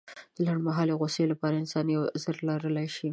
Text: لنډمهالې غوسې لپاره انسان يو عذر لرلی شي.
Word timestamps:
لنډمهالې 0.43 0.93
غوسې 0.99 1.23
لپاره 1.31 1.55
انسان 1.61 1.85
يو 1.95 2.01
عذر 2.15 2.35
لرلی 2.47 2.87
شي. 2.95 3.09